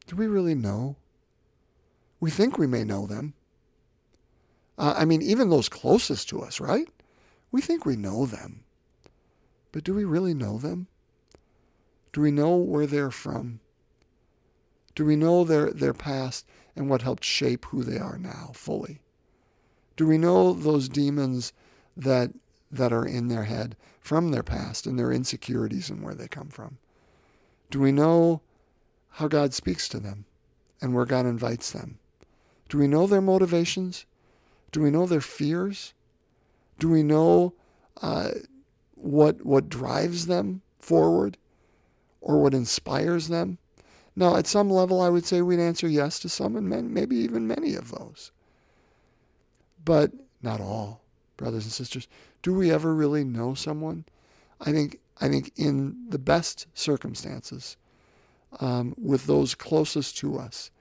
Do 0.08 0.16
we 0.16 0.28
really 0.28 0.56
know? 0.56 0.96
We 2.20 2.32
think 2.32 2.58
we 2.58 2.68
may 2.68 2.84
know 2.84 3.06
them. 3.06 3.34
Uh, 4.78 4.96
I 4.98 5.06
mean, 5.06 5.22
even 5.22 5.50
those 5.50 5.70
closest 5.70 6.30
to 6.30 6.42
us, 6.42 6.60
right? 6.60 6.88
We 7.52 7.62
think 7.62 7.86
we 7.86 7.96
know 7.96 8.26
them. 8.26 8.64
But 9.72 9.84
do 9.84 9.94
we 9.94 10.04
really 10.04 10.34
know 10.34 10.58
them? 10.58 10.88
Do 12.12 12.22
we 12.22 12.32
know 12.32 12.56
where 12.56 12.88
they're 12.88 13.12
from? 13.12 13.60
Do 14.96 15.06
we 15.06 15.16
know 15.16 15.44
their, 15.44 15.72
their 15.72 15.94
past 15.94 16.46
and 16.76 16.90
what 16.90 17.02
helped 17.02 17.24
shape 17.24 17.66
who 17.66 17.84
they 17.84 17.98
are 17.98 18.18
now 18.18 18.52
fully? 18.54 19.02
Do 20.00 20.08
we 20.08 20.18
know 20.18 20.54
those 20.54 20.88
demons 20.88 21.52
that 21.98 22.32
that 22.72 22.94
are 22.94 23.06
in 23.06 23.28
their 23.28 23.44
head 23.44 23.76
from 24.00 24.32
their 24.32 24.44
past 24.44 24.88
and 24.88 24.98
their 24.98 25.12
insecurities 25.12 25.90
and 25.90 26.02
where 26.02 26.16
they 26.16 26.30
come 26.30 26.48
from? 26.48 26.78
Do 27.70 27.82
we 27.82 27.92
know 27.92 28.40
how 29.10 29.28
God 29.28 29.54
speaks 29.54 29.90
to 29.90 30.00
them 30.00 30.24
and 30.80 30.94
where 30.94 31.04
God 31.06 31.26
invites 31.26 31.72
them? 31.72 32.00
Do 32.70 32.78
we 32.78 32.88
know 32.88 33.08
their 33.08 33.20
motivations? 33.20 34.06
Do 34.72 34.80
we 34.80 34.90
know 34.90 35.06
their 35.06 35.20
fears? 35.20 35.94
Do 36.78 36.88
we 36.88 37.04
know 37.04 37.54
uh, 38.02 38.32
what 38.96 39.46
what 39.46 39.68
drives 39.68 40.28
them 40.28 40.62
forward, 40.80 41.38
or 42.22 42.42
what 42.42 42.54
inspires 42.54 43.28
them? 43.28 43.58
Now, 44.16 44.38
at 44.38 44.48
some 44.48 44.70
level, 44.70 45.02
I 45.02 45.10
would 45.10 45.26
say 45.26 45.42
we'd 45.42 45.60
answer 45.60 45.90
yes 45.90 46.20
to 46.20 46.30
some, 46.30 46.56
and 46.56 46.70
maybe 46.94 47.18
even 47.18 47.48
many 47.48 47.76
of 47.76 47.92
those, 47.92 48.32
but 49.84 50.12
not 50.42 50.62
all, 50.62 51.02
brothers 51.38 51.66
and 51.66 51.72
sisters. 51.72 52.08
Do 52.42 52.54
we 52.54 52.72
ever 52.72 52.94
really 52.94 53.24
know 53.24 53.54
someone? 53.54 54.06
I 54.62 54.72
think 54.72 55.00
I 55.22 55.28
think 55.28 55.52
in 55.58 56.10
the 56.10 56.20
best 56.20 56.68
circumstances, 56.74 57.76
um, 58.60 58.96
with 58.98 59.26
those 59.26 59.54
closest 59.56 60.18
to 60.20 60.38
us, 60.38 60.72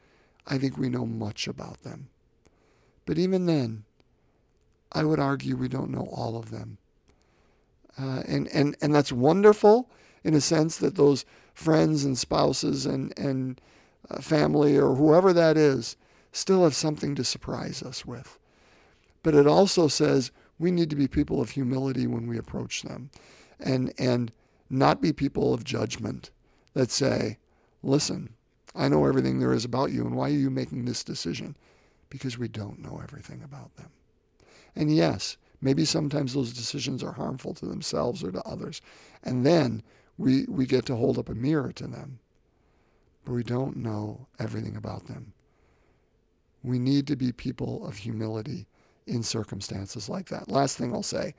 I 0.47 0.59
think 0.59 0.78
we 0.78 0.88
know 0.88 1.07
much 1.07 1.49
about 1.49 1.83
them. 1.83 2.09
But 3.05 3.19
even 3.19 3.47
then, 3.47 3.85
I 4.93 5.05
would 5.05 5.19
argue 5.19 5.57
we 5.57 5.69
don't 5.69 5.90
know 5.90 6.09
all 6.12 6.37
of 6.37 6.50
them. 6.50 6.78
Uh, 7.99 8.23
and, 8.26 8.49
and, 8.49 8.76
and 8.81 8.95
that's 8.95 9.12
wonderful 9.12 9.90
in 10.25 10.35
a 10.35 10.40
sense 10.40 10.76
that 10.78 10.95
those 10.95 11.25
friends 11.52 12.05
and 12.05 12.17
spouses 12.17 12.87
and, 12.87 13.19
and 13.19 13.61
uh, 14.11 14.21
family 14.21 14.76
or 14.76 14.95
whoever 14.95 15.33
that 15.33 15.57
is 15.57 15.97
still 16.33 16.62
have 16.62 16.75
something 16.75 17.14
to 17.17 17.25
surprise 17.25 17.83
us 17.83 18.07
with. 18.07 18.38
But 19.28 19.35
it 19.35 19.47
also 19.47 19.88
says 19.88 20.30
we 20.58 20.70
need 20.70 20.88
to 20.88 20.97
be 20.97 21.06
people 21.06 21.42
of 21.42 21.50
humility 21.50 22.06
when 22.06 22.26
we 22.26 22.38
approach 22.38 22.80
them 22.80 23.11
and, 23.61 23.92
and 23.99 24.32
not 24.70 25.02
be 25.02 25.12
people 25.12 25.52
of 25.52 25.64
judgment 25.64 26.30
that 26.73 26.90
say, 26.90 27.37
listen, 27.82 28.32
I 28.75 28.88
know 28.88 29.04
everything 29.04 29.38
there 29.38 29.52
is 29.52 29.66
about 29.66 29.92
you, 29.92 30.06
and 30.06 30.16
why 30.16 30.30
are 30.30 30.32
you 30.32 30.49
making 30.49 30.87
this 30.87 31.04
decision? 31.04 31.58
Because 32.08 32.38
we 32.38 32.49
don't 32.49 32.78
know 32.78 33.00
everything 33.02 33.42
about 33.42 33.76
them. 33.76 33.90
And 34.75 34.97
yes, 34.97 35.37
maybe 35.61 35.85
sometimes 35.85 36.32
those 36.32 36.54
decisions 36.54 37.02
are 37.02 37.12
harmful 37.12 37.52
to 37.52 37.66
themselves 37.66 38.25
or 38.25 38.32
to 38.32 38.42
others. 38.49 38.80
And 39.25 39.44
then 39.44 39.82
we, 40.16 40.47
we 40.49 40.64
get 40.64 40.87
to 40.87 40.97
hold 40.97 41.18
up 41.18 41.28
a 41.28 41.35
mirror 41.35 41.73
to 41.73 41.87
them. 41.87 42.18
But 43.26 43.35
we 43.35 43.42
don't 43.42 43.76
know 43.76 44.26
everything 44.38 44.76
about 44.76 45.06
them. 45.06 45.35
We 46.62 46.78
need 46.78 47.06
to 47.08 47.14
be 47.14 47.30
people 47.30 47.87
of 47.87 47.99
humility 47.99 48.66
in 49.08 49.22
circumstances 49.22 50.08
like 50.08 50.28
that. 50.28 50.50
Last 50.50 50.76
thing 50.76 50.92
I'll 50.92 51.02
say 51.02 51.34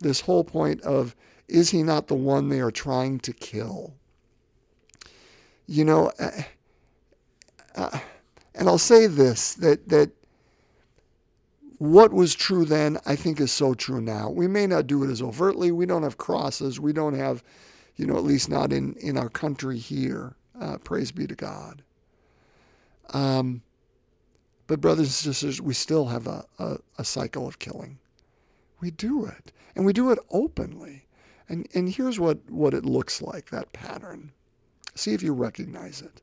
this 0.00 0.20
whole 0.20 0.44
point 0.44 0.80
of 0.82 1.14
is 1.48 1.70
he 1.70 1.82
not 1.82 2.06
the 2.06 2.14
one 2.14 2.48
they 2.48 2.60
are 2.60 2.70
trying 2.70 3.18
to 3.20 3.32
kill? 3.32 3.94
You 5.66 5.84
know, 5.84 6.12
uh, 6.18 6.30
uh, 7.76 7.98
and 8.54 8.68
I'll 8.68 8.78
say 8.78 9.06
this 9.06 9.54
that 9.54 9.88
that 9.88 10.10
what 11.78 12.12
was 12.12 12.34
true 12.34 12.64
then, 12.64 12.98
I 13.04 13.16
think, 13.16 13.40
is 13.40 13.52
so 13.52 13.74
true 13.74 14.00
now. 14.00 14.30
We 14.30 14.46
may 14.46 14.66
not 14.66 14.86
do 14.86 15.02
it 15.04 15.10
as 15.10 15.20
overtly. 15.20 15.72
We 15.72 15.86
don't 15.86 16.02
have 16.02 16.18
crosses. 16.18 16.80
We 16.80 16.92
don't 16.92 17.14
have, 17.14 17.42
you 17.96 18.06
know, 18.06 18.16
at 18.16 18.24
least 18.24 18.48
not 18.48 18.72
in 18.72 18.94
in 18.94 19.18
our 19.18 19.28
country 19.28 19.78
here. 19.78 20.34
Uh, 20.60 20.78
praise 20.78 21.10
be 21.10 21.26
to 21.26 21.34
God. 21.34 21.82
Um, 23.10 23.62
but 24.66 24.80
brothers 24.80 25.06
and 25.06 25.34
sisters, 25.34 25.60
we 25.60 25.74
still 25.74 26.06
have 26.06 26.26
a, 26.26 26.44
a, 26.58 26.78
a 26.98 27.04
cycle 27.04 27.46
of 27.46 27.58
killing. 27.58 27.98
We 28.80 28.90
do 28.90 29.26
it, 29.26 29.52
and 29.74 29.84
we 29.84 29.92
do 29.92 30.10
it 30.10 30.18
openly. 30.30 31.06
And 31.48 31.68
and 31.74 31.88
here's 31.88 32.18
what 32.18 32.38
what 32.50 32.74
it 32.74 32.86
looks 32.86 33.20
like 33.20 33.50
that 33.50 33.72
pattern. 33.72 34.32
See 34.94 35.12
if 35.12 35.22
you 35.22 35.32
recognize 35.32 36.00
it. 36.00 36.22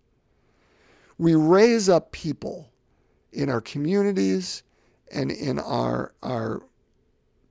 We 1.17 1.35
raise 1.35 1.89
up 1.89 2.11
people 2.11 2.71
in 3.31 3.49
our 3.49 3.61
communities 3.61 4.63
and 5.11 5.31
in 5.31 5.59
our 5.59 6.13
our 6.23 6.63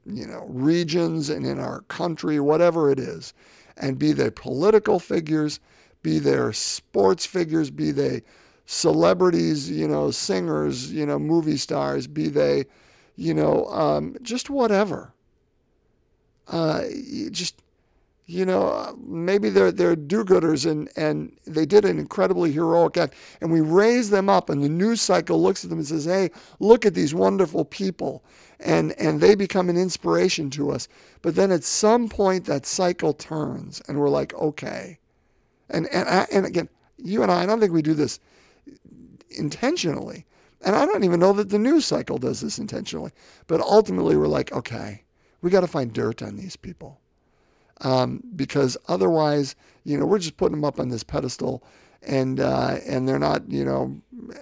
you 0.06 0.26
know 0.26 0.44
regions 0.48 1.30
and 1.30 1.46
in 1.46 1.60
our 1.60 1.82
country, 1.82 2.40
whatever 2.40 2.90
it 2.90 2.98
is, 2.98 3.32
and 3.76 3.98
be 3.98 4.12
they 4.12 4.30
political 4.30 4.98
figures, 4.98 5.60
be 6.02 6.18
they 6.18 6.52
sports 6.52 7.26
figures, 7.26 7.70
be 7.70 7.92
they 7.92 8.22
celebrities, 8.70 9.68
you 9.68 9.88
know, 9.88 10.12
singers, 10.12 10.92
you 10.92 11.04
know, 11.04 11.18
movie 11.18 11.56
stars, 11.56 12.06
be 12.06 12.28
they, 12.28 12.64
you 13.16 13.34
know, 13.34 13.66
um, 13.66 14.16
just 14.22 14.48
whatever. 14.48 15.12
Uh, 16.46 16.84
just 17.32 17.62
you 18.26 18.44
know, 18.44 18.96
maybe 19.04 19.50
they're 19.50 19.72
they're 19.72 19.96
do-gooders 19.96 20.70
and 20.70 20.88
and 20.94 21.36
they 21.48 21.66
did 21.66 21.84
an 21.84 21.98
incredibly 21.98 22.52
heroic 22.52 22.96
act, 22.96 23.14
and 23.40 23.50
we 23.50 23.60
raise 23.60 24.10
them 24.10 24.28
up, 24.28 24.48
and 24.48 24.62
the 24.62 24.68
news 24.68 25.00
cycle 25.00 25.42
looks 25.42 25.64
at 25.64 25.70
them 25.70 25.80
and 25.80 25.88
says, 25.88 26.04
"Hey, 26.04 26.30
look 26.60 26.86
at 26.86 26.94
these 26.94 27.12
wonderful 27.12 27.64
people," 27.64 28.22
and 28.60 28.92
and 28.92 29.20
they 29.20 29.34
become 29.34 29.68
an 29.68 29.76
inspiration 29.76 30.48
to 30.50 30.70
us. 30.70 30.86
But 31.22 31.34
then 31.34 31.50
at 31.50 31.64
some 31.64 32.08
point, 32.08 32.44
that 32.44 32.66
cycle 32.66 33.14
turns, 33.14 33.82
and 33.88 33.98
we're 33.98 34.08
like, 34.10 34.32
"Okay," 34.34 35.00
and 35.68 35.88
and 35.88 36.28
and 36.30 36.46
again, 36.46 36.68
you 36.98 37.24
and 37.24 37.32
I, 37.32 37.42
I 37.42 37.46
don't 37.46 37.58
think 37.58 37.72
we 37.72 37.82
do 37.82 37.94
this 37.94 38.20
intentionally, 39.30 40.26
and 40.62 40.76
I 40.76 40.86
don't 40.86 41.04
even 41.04 41.20
know 41.20 41.32
that 41.34 41.50
the 41.50 41.58
news 41.58 41.84
cycle 41.86 42.18
does 42.18 42.40
this 42.40 42.58
intentionally. 42.58 43.12
But 43.46 43.60
ultimately, 43.60 44.16
we're 44.16 44.26
like, 44.26 44.52
"Okay, 44.52 45.04
we 45.42 45.50
got 45.50 45.60
to 45.60 45.66
find 45.66 45.92
dirt 45.92 46.22
on 46.22 46.36
these 46.36 46.56
people." 46.56 47.00
um, 47.80 48.22
because 48.36 48.76
otherwise, 48.88 49.56
you 49.84 49.98
know, 49.98 50.06
we're 50.06 50.18
just 50.18 50.36
putting 50.36 50.56
them 50.56 50.64
up 50.64 50.78
on 50.78 50.88
this 50.88 51.02
pedestal, 51.02 51.62
and 52.02 52.40
uh, 52.40 52.78
and 52.86 53.08
they're 53.08 53.18
not, 53.18 53.50
you 53.50 53.64
know, 53.64 54.00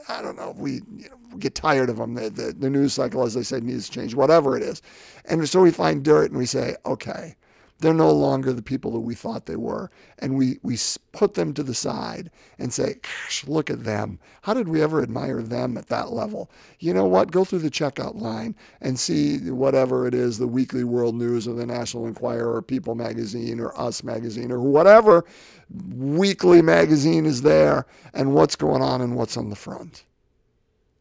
I 0.08 0.22
don't 0.22 0.36
know, 0.36 0.54
we 0.56 0.74
you 0.96 1.08
know, 1.08 1.36
get 1.38 1.54
tired 1.54 1.90
of 1.90 1.96
them. 1.96 2.14
The, 2.14 2.30
the, 2.30 2.52
the 2.52 2.70
news 2.70 2.92
cycle, 2.94 3.24
as 3.24 3.36
I 3.36 3.42
said, 3.42 3.62
needs 3.62 3.86
to 3.88 3.92
change, 3.92 4.14
whatever 4.14 4.56
it 4.56 4.62
is, 4.62 4.82
and 5.26 5.48
so 5.48 5.62
we 5.62 5.70
find 5.70 6.04
dirt 6.04 6.30
and 6.30 6.38
we 6.38 6.46
say, 6.46 6.76
okay, 6.86 7.36
they're 7.80 7.94
no 7.94 8.10
longer 8.10 8.52
the 8.52 8.62
people 8.62 8.90
that 8.92 9.00
we 9.00 9.14
thought 9.14 9.46
they 9.46 9.56
were. 9.56 9.90
And 10.18 10.36
we, 10.36 10.58
we 10.62 10.76
put 11.12 11.34
them 11.34 11.54
to 11.54 11.62
the 11.62 11.74
side 11.74 12.30
and 12.58 12.72
say, 12.72 12.94
gosh, 13.02 13.46
look 13.46 13.70
at 13.70 13.84
them. 13.84 14.18
How 14.42 14.54
did 14.54 14.68
we 14.68 14.82
ever 14.82 15.00
admire 15.00 15.42
them 15.42 15.78
at 15.78 15.88
that 15.88 16.10
level? 16.10 16.50
You 16.80 16.92
know 16.92 17.06
what? 17.06 17.30
Go 17.30 17.44
through 17.44 17.60
the 17.60 17.70
checkout 17.70 18.16
line 18.16 18.56
and 18.80 18.98
see 18.98 19.50
whatever 19.50 20.06
it 20.08 20.14
is, 20.14 20.38
the 20.38 20.48
Weekly 20.48 20.82
World 20.82 21.14
News 21.14 21.46
or 21.46 21.54
the 21.54 21.66
National 21.66 22.06
Enquirer 22.06 22.52
or 22.52 22.62
People 22.62 22.96
Magazine 22.96 23.60
or 23.60 23.78
Us 23.80 24.02
Magazine 24.02 24.50
or 24.50 24.60
whatever 24.60 25.24
weekly 25.70 26.62
magazine 26.62 27.26
is 27.26 27.42
there 27.42 27.86
and 28.14 28.34
what's 28.34 28.56
going 28.56 28.82
on 28.82 29.00
and 29.00 29.16
what's 29.16 29.36
on 29.36 29.50
the 29.50 29.56
front. 29.56 30.04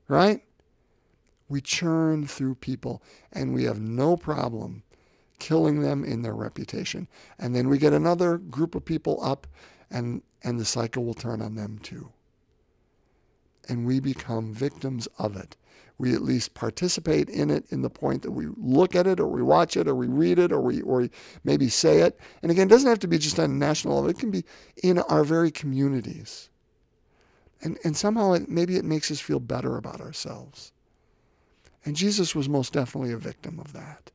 Right? 0.07 0.43
We 1.49 1.61
churn 1.61 2.27
through 2.27 2.55
people 2.55 3.01
and 3.33 3.53
we 3.53 3.63
have 3.63 3.79
no 3.79 4.17
problem 4.17 4.83
killing 5.39 5.81
them 5.81 6.03
in 6.03 6.21
their 6.23 6.35
reputation. 6.35 7.07
And 7.39 7.55
then 7.55 7.69
we 7.69 7.77
get 7.79 7.93
another 7.93 8.37
group 8.39 8.75
of 8.75 8.85
people 8.85 9.19
up, 9.23 9.47
and, 9.91 10.21
and 10.43 10.59
the 10.59 10.65
cycle 10.65 11.05
will 11.05 11.13
turn 11.15 11.41
on 11.41 11.55
them 11.55 11.79
too. 11.79 12.09
and 13.69 13.85
we 13.85 13.99
become 13.99 14.53
victims 14.53 15.07
of 15.19 15.35
it. 15.37 15.55
We 15.99 16.13
at 16.13 16.21
least 16.23 16.53
participate 16.55 17.29
in 17.29 17.49
it 17.51 17.65
in 17.69 17.81
the 17.81 17.89
point 17.89 18.23
that 18.23 18.31
we 18.31 18.47
look 18.57 18.95
at 18.95 19.07
it 19.07 19.19
or 19.19 19.27
we 19.27 19.41
watch 19.43 19.77
it 19.77 19.87
or 19.87 19.95
we 19.95 20.07
read 20.07 20.39
it 20.39 20.51
or 20.51 20.61
we 20.61 20.81
or 20.81 21.09
maybe 21.43 21.69
say 21.69 22.01
it. 22.01 22.19
And 22.41 22.51
again, 22.51 22.67
it 22.67 22.69
doesn't 22.69 22.89
have 22.89 22.99
to 22.99 23.07
be 23.07 23.17
just 23.17 23.39
on 23.39 23.51
a 23.51 23.53
national 23.53 23.95
level. 23.95 24.09
It 24.09 24.19
can 24.19 24.31
be 24.31 24.43
in 24.83 24.99
our 24.99 25.23
very 25.23 25.51
communities. 25.51 26.49
And, 27.63 27.77
and 27.83 27.97
somehow 27.97 28.33
it, 28.33 28.49
maybe 28.49 28.77
it 28.77 28.85
makes 28.85 29.11
us 29.11 29.19
feel 29.19 29.39
better 29.39 29.77
about 29.77 30.01
ourselves. 30.01 30.73
And 31.85 31.95
Jesus 31.95 32.35
was 32.35 32.49
most 32.49 32.73
definitely 32.73 33.13
a 33.13 33.17
victim 33.17 33.59
of 33.59 33.73
that. 33.73 34.11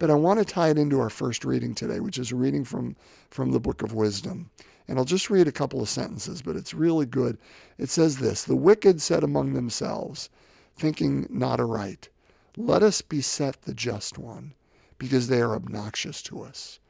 But 0.00 0.08
I 0.08 0.14
want 0.14 0.38
to 0.38 0.46
tie 0.46 0.70
it 0.70 0.78
into 0.78 0.98
our 0.98 1.10
first 1.10 1.44
reading 1.44 1.74
today, 1.74 2.00
which 2.00 2.16
is 2.16 2.32
a 2.32 2.34
reading 2.34 2.64
from, 2.64 2.96
from 3.28 3.52
the 3.52 3.60
book 3.60 3.82
of 3.82 3.92
wisdom. 3.92 4.48
And 4.88 4.98
I'll 4.98 5.04
just 5.04 5.28
read 5.28 5.46
a 5.46 5.52
couple 5.52 5.82
of 5.82 5.90
sentences, 5.90 6.40
but 6.40 6.56
it's 6.56 6.72
really 6.72 7.04
good. 7.04 7.36
It 7.76 7.90
says 7.90 8.16
this 8.16 8.42
The 8.42 8.56
wicked 8.56 9.02
said 9.02 9.22
among 9.22 9.52
themselves, 9.52 10.30
thinking 10.74 11.26
not 11.28 11.60
aright, 11.60 12.08
Let 12.56 12.82
us 12.82 13.02
beset 13.02 13.60
the 13.60 13.74
just 13.74 14.16
one, 14.16 14.54
because 14.96 15.28
they 15.28 15.42
are 15.42 15.54
obnoxious 15.54 16.22
to 16.22 16.40
us. 16.44 16.80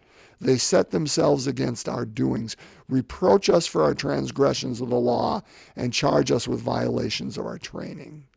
They 0.41 0.57
set 0.57 0.93
themselves 0.93 1.49
against 1.49 1.89
our 1.89 2.07
doings, 2.07 2.55
reproach 2.89 3.51
us 3.51 3.67
for 3.67 3.83
our 3.83 3.93
transgressions 3.93 4.81
of 4.81 4.89
the 4.89 5.01
law, 5.01 5.43
and 5.75 5.93
charge 5.93 6.31
us 6.31 6.47
with 6.47 6.61
violations 6.61 7.37
of 7.37 7.45
our 7.45 7.59
training. 7.59 8.29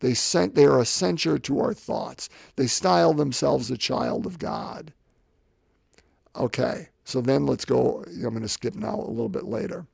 They, 0.00 0.14
sent, 0.14 0.54
they 0.54 0.64
are 0.64 0.78
a 0.78 0.84
censure 0.84 1.38
to 1.38 1.60
our 1.60 1.72
thoughts. 1.72 2.28
They 2.56 2.66
style 2.66 3.14
themselves 3.14 3.70
a 3.70 3.78
child 3.78 4.26
of 4.26 4.38
God. 4.38 4.92
Okay, 6.34 6.88
so 7.04 7.20
then 7.20 7.46
let's 7.46 7.64
go. 7.64 8.04
I'm 8.06 8.20
going 8.20 8.42
to 8.42 8.48
skip 8.48 8.74
now 8.74 8.96
a 8.96 9.08
little 9.08 9.30
bit 9.30 9.44
later. 9.44 9.86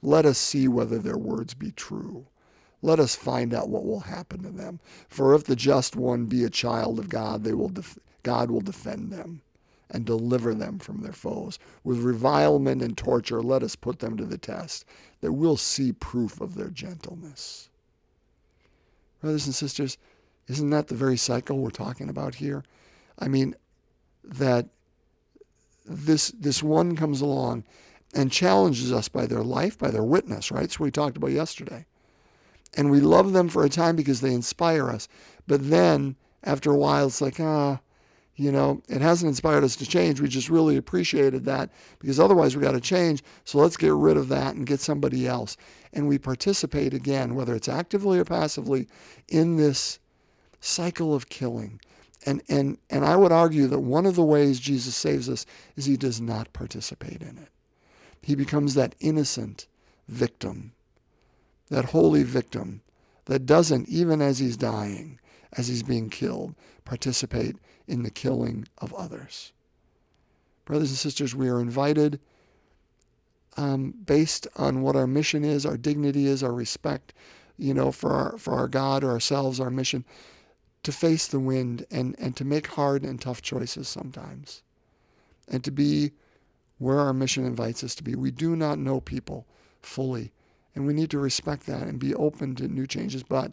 Let 0.00 0.24
us 0.26 0.38
see 0.38 0.68
whether 0.68 0.98
their 0.98 1.18
words 1.18 1.54
be 1.54 1.70
true. 1.72 2.26
Let 2.82 3.00
us 3.00 3.14
find 3.14 3.54
out 3.54 3.70
what 3.70 3.84
will 3.84 4.00
happen 4.00 4.42
to 4.42 4.50
them. 4.50 4.80
For 5.08 5.34
if 5.34 5.44
the 5.44 5.56
just 5.56 5.96
one 5.96 6.26
be 6.26 6.44
a 6.44 6.50
child 6.50 6.98
of 6.98 7.08
God, 7.08 7.44
they 7.44 7.54
will 7.54 7.70
def- 7.70 7.98
God 8.22 8.50
will 8.50 8.60
defend 8.60 9.10
them 9.10 9.42
and 9.90 10.04
deliver 10.04 10.54
them 10.54 10.78
from 10.78 11.02
their 11.02 11.12
foes. 11.12 11.58
With 11.84 12.02
revilement 12.02 12.82
and 12.82 12.96
torture, 12.96 13.42
let 13.42 13.62
us 13.62 13.76
put 13.76 13.98
them 14.00 14.16
to 14.16 14.24
the 14.24 14.38
test, 14.38 14.84
that 15.20 15.32
we'll 15.32 15.56
see 15.56 15.92
proof 15.92 16.40
of 16.40 16.54
their 16.54 16.70
gentleness. 16.70 17.68
Brothers 19.24 19.46
and 19.46 19.54
sisters, 19.54 19.96
isn't 20.48 20.68
that 20.68 20.88
the 20.88 20.94
very 20.94 21.16
cycle 21.16 21.56
we're 21.56 21.70
talking 21.70 22.10
about 22.10 22.34
here? 22.34 22.62
I 23.18 23.26
mean, 23.26 23.54
that 24.22 24.66
this 25.86 26.28
this 26.38 26.62
one 26.62 26.94
comes 26.94 27.22
along 27.22 27.64
and 28.14 28.30
challenges 28.30 28.92
us 28.92 29.08
by 29.08 29.24
their 29.24 29.42
life, 29.42 29.78
by 29.78 29.90
their 29.90 30.04
witness, 30.04 30.50
right? 30.50 30.60
That's 30.60 30.78
what 30.78 30.84
we 30.84 30.90
talked 30.90 31.16
about 31.16 31.30
yesterday. 31.30 31.86
And 32.76 32.90
we 32.90 33.00
love 33.00 33.32
them 33.32 33.48
for 33.48 33.64
a 33.64 33.70
time 33.70 33.96
because 33.96 34.20
they 34.20 34.34
inspire 34.34 34.90
us. 34.90 35.08
But 35.46 35.70
then 35.70 36.16
after 36.42 36.70
a 36.70 36.76
while, 36.76 37.06
it's 37.06 37.22
like, 37.22 37.40
ah, 37.40 37.80
you 38.36 38.50
know, 38.50 38.82
it 38.88 39.00
hasn't 39.00 39.28
inspired 39.28 39.62
us 39.62 39.76
to 39.76 39.86
change. 39.86 40.20
We 40.20 40.28
just 40.28 40.48
really 40.48 40.76
appreciated 40.76 41.44
that 41.44 41.70
because 42.00 42.18
otherwise 42.18 42.56
we 42.56 42.62
got 42.62 42.72
to 42.72 42.80
change. 42.80 43.22
So 43.44 43.58
let's 43.58 43.76
get 43.76 43.92
rid 43.92 44.16
of 44.16 44.28
that 44.28 44.56
and 44.56 44.66
get 44.66 44.80
somebody 44.80 45.26
else. 45.26 45.56
And 45.92 46.08
we 46.08 46.18
participate 46.18 46.94
again, 46.94 47.36
whether 47.36 47.54
it's 47.54 47.68
actively 47.68 48.18
or 48.18 48.24
passively, 48.24 48.88
in 49.28 49.56
this 49.56 50.00
cycle 50.60 51.14
of 51.14 51.28
killing. 51.28 51.80
And, 52.26 52.42
and, 52.48 52.78
and 52.90 53.04
I 53.04 53.16
would 53.16 53.30
argue 53.30 53.68
that 53.68 53.80
one 53.80 54.06
of 54.06 54.16
the 54.16 54.24
ways 54.24 54.58
Jesus 54.58 54.96
saves 54.96 55.28
us 55.28 55.46
is 55.76 55.84
he 55.84 55.96
does 55.96 56.20
not 56.20 56.52
participate 56.52 57.22
in 57.22 57.38
it. 57.38 57.48
He 58.20 58.34
becomes 58.34 58.74
that 58.74 58.96
innocent 58.98 59.66
victim, 60.08 60.72
that 61.68 61.84
holy 61.84 62.24
victim 62.24 62.80
that 63.26 63.46
doesn't, 63.46 63.88
even 63.88 64.20
as 64.20 64.38
he's 64.38 64.56
dying, 64.56 65.20
as 65.56 65.68
he's 65.68 65.82
being 65.82 66.10
killed, 66.10 66.54
participate 66.84 67.56
in 67.86 68.02
the 68.02 68.10
killing 68.10 68.66
of 68.78 68.94
others. 68.94 69.52
Brothers 70.64 70.90
and 70.90 70.98
sisters, 70.98 71.34
we 71.34 71.48
are 71.48 71.60
invited, 71.60 72.18
um, 73.56 73.94
based 74.06 74.46
on 74.56 74.82
what 74.82 74.96
our 74.96 75.06
mission 75.06 75.44
is, 75.44 75.66
our 75.66 75.76
dignity 75.76 76.26
is, 76.26 76.42
our 76.42 76.52
respect, 76.52 77.12
you 77.58 77.74
know, 77.74 77.92
for 77.92 78.12
our, 78.12 78.38
for 78.38 78.54
our 78.54 78.68
God 78.68 79.04
or 79.04 79.10
ourselves, 79.10 79.60
our 79.60 79.70
mission, 79.70 80.04
to 80.82 80.92
face 80.92 81.26
the 81.26 81.40
wind 81.40 81.86
and, 81.90 82.16
and 82.18 82.36
to 82.36 82.44
make 82.44 82.66
hard 82.66 83.04
and 83.04 83.20
tough 83.20 83.42
choices 83.42 83.88
sometimes, 83.88 84.62
and 85.48 85.62
to 85.64 85.70
be 85.70 86.12
where 86.78 86.98
our 86.98 87.12
mission 87.12 87.44
invites 87.44 87.84
us 87.84 87.94
to 87.94 88.02
be. 88.02 88.14
We 88.14 88.30
do 88.30 88.56
not 88.56 88.78
know 88.78 89.00
people 89.00 89.46
fully, 89.82 90.32
and 90.74 90.86
we 90.86 90.94
need 90.94 91.10
to 91.10 91.18
respect 91.18 91.66
that 91.66 91.82
and 91.82 91.98
be 91.98 92.14
open 92.14 92.54
to 92.56 92.68
new 92.68 92.86
changes, 92.86 93.22
but 93.22 93.52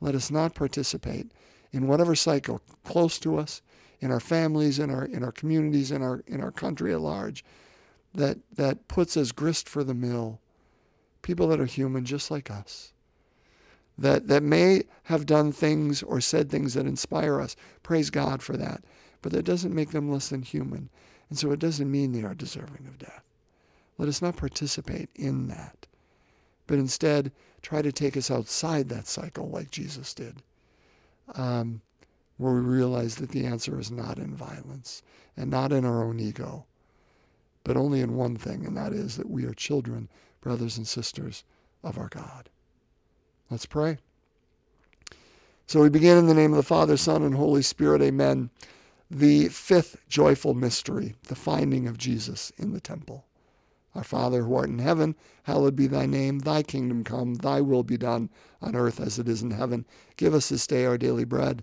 let 0.00 0.14
us 0.14 0.30
not 0.30 0.54
participate 0.54 1.30
in 1.72 1.86
whatever 1.86 2.14
cycle 2.14 2.60
close 2.84 3.18
to 3.20 3.38
us, 3.38 3.62
in 4.02 4.10
our 4.10 4.20
families, 4.20 4.78
in 4.78 4.90
our 4.90 5.04
in 5.04 5.24
our 5.24 5.32
communities, 5.32 5.90
in 5.90 6.02
our 6.02 6.22
in 6.26 6.42
our 6.42 6.50
country 6.50 6.92
at 6.92 7.00
large, 7.00 7.44
that 8.14 8.38
that 8.56 8.88
puts 8.88 9.16
us 9.16 9.32
grist 9.32 9.68
for 9.68 9.82
the 9.82 9.94
mill, 9.94 10.40
people 11.22 11.48
that 11.48 11.60
are 11.60 11.66
human 11.66 12.04
just 12.04 12.30
like 12.30 12.50
us. 12.50 12.92
That 13.96 14.28
that 14.28 14.42
may 14.42 14.82
have 15.04 15.24
done 15.26 15.52
things 15.52 16.02
or 16.02 16.20
said 16.20 16.50
things 16.50 16.74
that 16.74 16.86
inspire 16.86 17.40
us. 17.40 17.56
Praise 17.82 18.10
God 18.10 18.42
for 18.42 18.56
that. 18.56 18.84
But 19.22 19.32
that 19.32 19.44
doesn't 19.44 19.74
make 19.74 19.92
them 19.92 20.10
less 20.10 20.28
than 20.28 20.42
human. 20.42 20.90
And 21.30 21.38
so 21.38 21.52
it 21.52 21.60
doesn't 21.60 21.90
mean 21.90 22.12
they 22.12 22.24
are 22.24 22.34
deserving 22.34 22.86
of 22.88 22.98
death. 22.98 23.22
Let 23.98 24.08
us 24.08 24.20
not 24.20 24.36
participate 24.36 25.08
in 25.14 25.48
that, 25.48 25.86
but 26.66 26.78
instead 26.78 27.30
try 27.62 27.80
to 27.82 27.92
take 27.92 28.16
us 28.16 28.30
outside 28.30 28.88
that 28.88 29.06
cycle 29.06 29.48
like 29.48 29.70
Jesus 29.70 30.12
did 30.12 30.42
um, 31.34 31.80
where 32.42 32.54
we 32.54 32.60
realize 32.60 33.16
that 33.16 33.30
the 33.30 33.46
answer 33.46 33.78
is 33.78 33.90
not 33.90 34.18
in 34.18 34.34
violence 34.34 35.02
and 35.36 35.50
not 35.50 35.72
in 35.72 35.84
our 35.84 36.04
own 36.04 36.20
ego, 36.20 36.66
but 37.64 37.76
only 37.76 38.00
in 38.00 38.16
one 38.16 38.36
thing, 38.36 38.66
and 38.66 38.76
that 38.76 38.92
is 38.92 39.16
that 39.16 39.30
we 39.30 39.44
are 39.44 39.54
children, 39.54 40.08
brothers 40.40 40.76
and 40.76 40.86
sisters 40.86 41.44
of 41.82 41.96
our 41.96 42.08
God. 42.08 42.50
Let's 43.50 43.66
pray. 43.66 43.98
So 45.66 45.80
we 45.80 45.88
begin 45.88 46.18
in 46.18 46.26
the 46.26 46.34
name 46.34 46.52
of 46.52 46.56
the 46.56 46.62
Father, 46.62 46.96
Son, 46.96 47.22
and 47.22 47.34
Holy 47.34 47.62
Spirit. 47.62 48.02
Amen. 48.02 48.50
The 49.10 49.48
fifth 49.48 49.96
joyful 50.08 50.54
mystery, 50.54 51.14
the 51.28 51.34
finding 51.34 51.86
of 51.86 51.98
Jesus 51.98 52.52
in 52.58 52.72
the 52.72 52.80
temple. 52.80 53.24
Our 53.94 54.04
Father 54.04 54.42
who 54.42 54.54
art 54.54 54.70
in 54.70 54.78
heaven, 54.78 55.14
hallowed 55.42 55.76
be 55.76 55.86
thy 55.86 56.06
name. 56.06 56.38
Thy 56.38 56.62
kingdom 56.62 57.04
come, 57.04 57.34
thy 57.34 57.60
will 57.60 57.82
be 57.82 57.98
done 57.98 58.30
on 58.62 58.74
earth 58.74 59.00
as 59.00 59.18
it 59.18 59.28
is 59.28 59.42
in 59.42 59.50
heaven. 59.50 59.84
Give 60.16 60.34
us 60.34 60.48
this 60.48 60.66
day 60.66 60.86
our 60.86 60.96
daily 60.96 61.24
bread, 61.24 61.62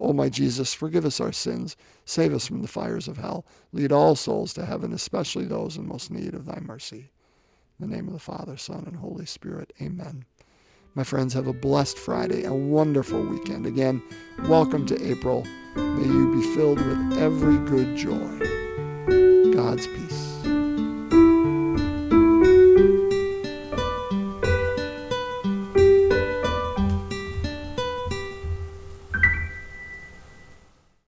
O 0.00 0.12
my 0.12 0.28
Jesus, 0.28 0.74
forgive 0.74 1.04
us 1.04 1.20
our 1.20 1.32
sins, 1.32 1.76
save 2.04 2.34
us 2.34 2.46
from 2.46 2.62
the 2.62 2.68
fires 2.68 3.08
of 3.08 3.16
hell, 3.16 3.46
lead 3.72 3.92
all 3.92 4.16
souls 4.16 4.52
to 4.54 4.66
heaven, 4.66 4.92
especially 4.92 5.44
those 5.44 5.76
in 5.76 5.86
most 5.86 6.10
need 6.10 6.34
of 6.34 6.46
thy 6.46 6.60
mercy. 6.60 7.10
In 7.78 7.88
the 7.88 7.96
name 7.96 8.06
of 8.06 8.12
the 8.12 8.18
Father, 8.18 8.56
Son, 8.56 8.84
and 8.86 8.96
Holy 8.96 9.26
Spirit. 9.26 9.72
Amen. 9.80 10.24
My 10.94 11.02
friends, 11.02 11.34
have 11.34 11.48
a 11.48 11.52
blessed 11.52 11.98
Friday, 11.98 12.44
a 12.44 12.54
wonderful 12.54 13.20
weekend. 13.20 13.66
Again, 13.66 14.00
welcome 14.44 14.86
to 14.86 15.10
April. 15.10 15.44
May 15.74 16.06
you 16.06 16.32
be 16.32 16.54
filled 16.54 16.78
with 16.78 17.18
every 17.18 17.58
good 17.68 17.96
joy. 17.96 18.38
God's 19.52 19.88
peace. 19.88 20.33